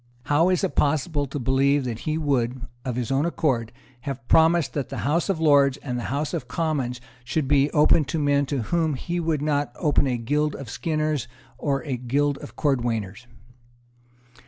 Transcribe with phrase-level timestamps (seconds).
[0.23, 4.73] How is it possible to believe that he would, of his own accord, have promised
[4.73, 8.47] that the House of Lords and the House of Commons should be open to men
[8.47, 11.27] to whom he would not open a guild of skinners
[11.59, 13.27] or a guild of cordwainers?